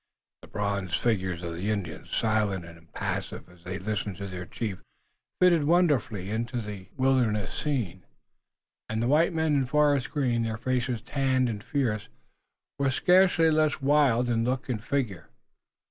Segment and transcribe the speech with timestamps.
[0.41, 4.81] The bronze figures of the Indians, silent and impassive as they listened to their chief,
[5.39, 8.03] fitted wonderfully into the wilderness scene,
[8.89, 12.09] and the white men in forest green, their faces tanned and fierce,
[12.79, 15.29] were scarcely less wild in look and figure.